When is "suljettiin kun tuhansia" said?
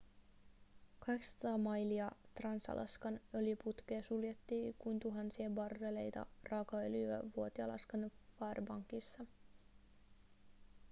4.03-5.49